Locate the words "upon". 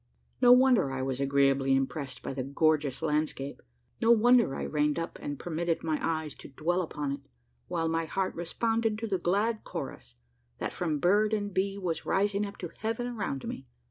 6.81-7.11